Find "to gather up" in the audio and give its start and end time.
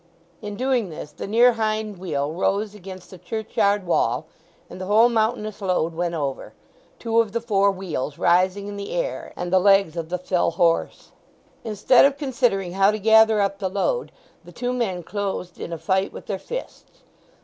12.89-13.59